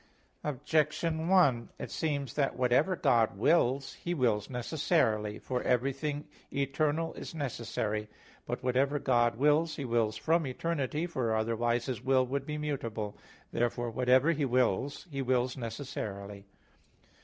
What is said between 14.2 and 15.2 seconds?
He wills,